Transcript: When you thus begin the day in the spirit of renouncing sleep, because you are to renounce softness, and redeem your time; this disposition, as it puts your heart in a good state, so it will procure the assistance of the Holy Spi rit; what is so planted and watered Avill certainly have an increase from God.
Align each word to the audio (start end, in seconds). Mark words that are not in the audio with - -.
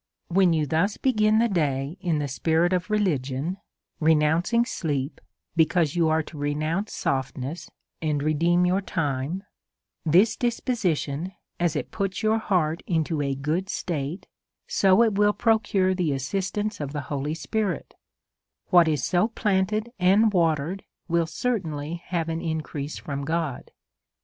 When 0.29 0.51
you 0.51 0.65
thus 0.65 0.97
begin 0.97 1.37
the 1.37 1.47
day 1.47 1.95
in 2.01 2.17
the 2.17 2.27
spirit 2.27 2.73
of 2.73 2.89
renouncing 2.89 4.65
sleep, 4.65 5.21
because 5.55 5.95
you 5.95 6.09
are 6.09 6.23
to 6.23 6.39
renounce 6.39 6.91
softness, 6.95 7.69
and 8.01 8.23
redeem 8.23 8.65
your 8.65 8.81
time; 8.81 9.43
this 10.03 10.35
disposition, 10.35 11.33
as 11.59 11.75
it 11.75 11.91
puts 11.91 12.23
your 12.23 12.39
heart 12.39 12.81
in 12.87 13.05
a 13.21 13.35
good 13.35 13.69
state, 13.69 14.25
so 14.65 15.03
it 15.03 15.13
will 15.13 15.33
procure 15.33 15.93
the 15.93 16.13
assistance 16.13 16.79
of 16.81 16.93
the 16.93 17.01
Holy 17.01 17.35
Spi 17.35 17.59
rit; 17.61 17.93
what 18.71 18.87
is 18.87 19.03
so 19.05 19.27
planted 19.27 19.91
and 19.99 20.33
watered 20.33 20.83
Avill 21.11 21.29
certainly 21.29 22.01
have 22.07 22.27
an 22.27 22.41
increase 22.41 22.97
from 22.97 23.23
God. 23.23 23.69